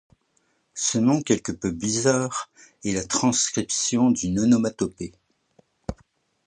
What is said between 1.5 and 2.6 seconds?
peu bizarre